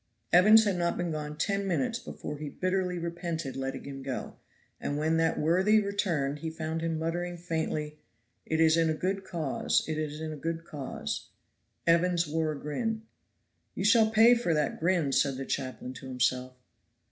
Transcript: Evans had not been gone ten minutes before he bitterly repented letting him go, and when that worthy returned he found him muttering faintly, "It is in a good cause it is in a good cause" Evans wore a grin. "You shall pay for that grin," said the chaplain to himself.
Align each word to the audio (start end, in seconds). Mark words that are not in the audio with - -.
Evans 0.33 0.63
had 0.63 0.77
not 0.77 0.97
been 0.97 1.11
gone 1.11 1.37
ten 1.37 1.67
minutes 1.67 1.99
before 1.99 2.39
he 2.39 2.49
bitterly 2.49 2.97
repented 2.97 3.55
letting 3.55 3.83
him 3.83 4.01
go, 4.01 4.35
and 4.79 4.97
when 4.97 5.17
that 5.17 5.39
worthy 5.39 5.79
returned 5.79 6.39
he 6.39 6.49
found 6.49 6.81
him 6.81 6.97
muttering 6.97 7.37
faintly, 7.37 7.99
"It 8.43 8.59
is 8.59 8.77
in 8.77 8.89
a 8.89 8.95
good 8.95 9.23
cause 9.23 9.83
it 9.87 9.99
is 9.99 10.19
in 10.19 10.33
a 10.33 10.37
good 10.37 10.65
cause" 10.65 11.29
Evans 11.95 12.25
wore 12.25 12.51
a 12.51 12.59
grin. 12.59 13.03
"You 13.75 13.83
shall 13.85 14.09
pay 14.09 14.33
for 14.33 14.55
that 14.55 14.79
grin," 14.79 15.11
said 15.11 15.37
the 15.37 15.45
chaplain 15.45 15.93
to 15.93 16.07
himself. 16.07 16.55